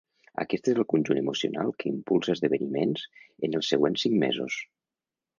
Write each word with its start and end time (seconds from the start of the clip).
Aquest 0.43 0.67
és 0.71 0.77
el 0.83 0.85
conjunt 0.93 1.17
emocional 1.19 1.67
que 1.83 1.91
impulsa 1.91 2.33
esdeveniments 2.37 3.03
en 3.49 3.59
els 3.59 3.69
següents 3.75 4.07
cinc 4.07 4.17
mesos. 4.25 4.57